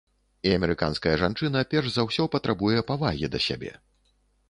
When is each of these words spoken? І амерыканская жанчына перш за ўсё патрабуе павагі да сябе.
І 0.47 0.53
амерыканская 0.59 1.13
жанчына 1.25 1.63
перш 1.75 1.87
за 1.99 2.09
ўсё 2.09 2.27
патрабуе 2.39 2.79
павагі 2.91 3.33
да 3.37 3.47
сябе. 3.51 3.71